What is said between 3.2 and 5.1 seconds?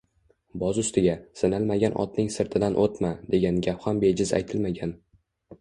degan gap ham bejiz aytilmagan